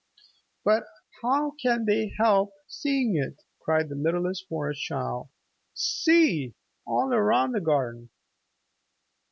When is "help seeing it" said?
2.17-3.43